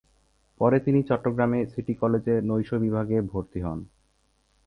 [0.59, 3.79] পরে তিনি চট্টগ্রামে সিটি কলেজে নৈশ বিভাগে ভর্তি হন।